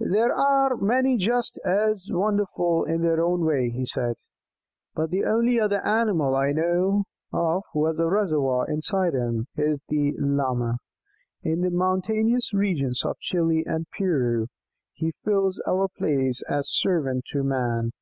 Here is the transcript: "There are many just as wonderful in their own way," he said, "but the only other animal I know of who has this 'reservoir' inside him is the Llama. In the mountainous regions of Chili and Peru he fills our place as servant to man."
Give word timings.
"There 0.00 0.32
are 0.34 0.76
many 0.76 1.16
just 1.16 1.56
as 1.64 2.08
wonderful 2.10 2.82
in 2.84 3.02
their 3.02 3.22
own 3.24 3.44
way," 3.44 3.70
he 3.70 3.84
said, 3.84 4.16
"but 4.92 5.10
the 5.10 5.24
only 5.24 5.60
other 5.60 5.80
animal 5.86 6.34
I 6.34 6.50
know 6.50 7.04
of 7.32 7.62
who 7.72 7.86
has 7.86 7.96
this 7.96 8.04
'reservoir' 8.04 8.68
inside 8.68 9.14
him 9.14 9.46
is 9.54 9.78
the 9.88 10.16
Llama. 10.18 10.78
In 11.44 11.60
the 11.60 11.70
mountainous 11.70 12.52
regions 12.52 13.04
of 13.04 13.20
Chili 13.20 13.62
and 13.64 13.86
Peru 13.96 14.48
he 14.94 15.14
fills 15.24 15.62
our 15.64 15.86
place 15.86 16.42
as 16.48 16.66
servant 16.68 17.26
to 17.26 17.44
man." 17.44 17.92